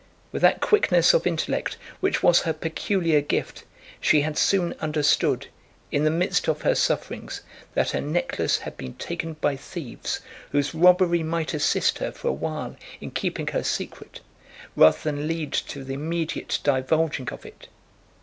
[0.31, 3.65] With that quickness of intellect which was her peculiar gift,
[3.99, 5.45] she had soon understood,
[5.91, 7.41] in the midst of her sufferings,
[7.75, 10.21] that her necklace had been taken by thieves
[10.53, 14.21] whose robbery might assist her for a while in keeping her secret,
[14.75, 17.67] rather than lead to the immediate divulging of it.